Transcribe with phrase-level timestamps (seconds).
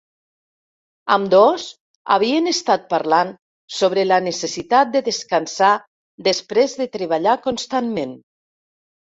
[1.15, 1.65] Ambdós,
[2.15, 3.33] havien estat parlant
[3.81, 5.71] sobre la necessitat de descansar
[6.31, 8.19] després de treballar constantment.